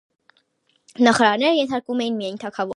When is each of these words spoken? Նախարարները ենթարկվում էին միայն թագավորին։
Նախարարները 1.09 1.53
ենթարկվում 1.61 2.05
էին 2.07 2.21
միայն 2.23 2.45
թագավորին։ 2.45 2.69